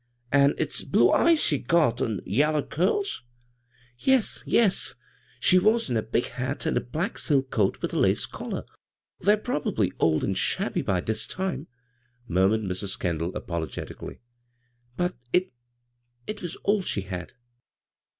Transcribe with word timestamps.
"An' 0.31 0.55
it's 0.57 0.83
blue 0.83 1.11
eyes 1.11 1.39
she's 1.39 1.63
got, 1.67 2.01
an' 2.01 2.21
yaller 2.25 2.63
curls?"" 2.63 3.21
Yes, 3.99 4.41
yes 4.47 4.95
I 4.97 5.03
She 5.41 5.59
was 5.59 5.91
in 5.91 5.95
a 5.95 6.01
big 6.01 6.25
hat 6.25 6.65
and 6.65 6.75
a 6.75 6.81
black 6.81 7.19
silk 7.19 7.51
coat 7.51 7.79
with 7.83 7.93
a 7.93 7.99
lace 7.99 8.25
collar. 8.25 8.63
TTiey— 8.63 8.67
they're 9.25 9.37
probably 9.37 9.93
old 9.99 10.23
and 10.23 10.35
shabby 10.35 10.81
by 10.81 11.01
this 11.01 11.27
time," 11.27 11.67
murmured 12.27 12.61
Mrs. 12.61 12.97
Kendall, 12.97 13.31
apcJogetic 13.33 14.01
ally;" 14.01 14.17
but 14.97 15.15
it— 15.33 15.51
it 16.25 16.41
was 16.41 16.55
all 16.63 16.81
she 16.81 17.01
had." 17.01 17.33